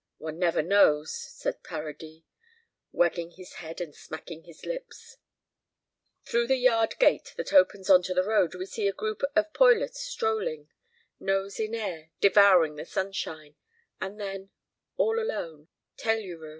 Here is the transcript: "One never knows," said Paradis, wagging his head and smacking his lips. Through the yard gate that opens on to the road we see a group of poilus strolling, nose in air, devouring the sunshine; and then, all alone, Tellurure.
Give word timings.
"One 0.17 0.39
never 0.39 0.63
knows," 0.63 1.13
said 1.13 1.61
Paradis, 1.61 2.23
wagging 2.91 3.33
his 3.37 3.53
head 3.61 3.79
and 3.79 3.93
smacking 3.95 4.45
his 4.45 4.65
lips. 4.65 5.17
Through 6.25 6.47
the 6.47 6.57
yard 6.57 6.97
gate 6.97 7.35
that 7.37 7.53
opens 7.53 7.87
on 7.87 8.01
to 8.01 8.15
the 8.15 8.23
road 8.23 8.55
we 8.55 8.65
see 8.65 8.87
a 8.87 8.93
group 8.93 9.21
of 9.35 9.53
poilus 9.53 9.99
strolling, 9.99 10.69
nose 11.19 11.59
in 11.59 11.75
air, 11.75 12.09
devouring 12.19 12.77
the 12.77 12.85
sunshine; 12.87 13.57
and 14.01 14.19
then, 14.19 14.49
all 14.97 15.19
alone, 15.19 15.67
Tellurure. 15.97 16.49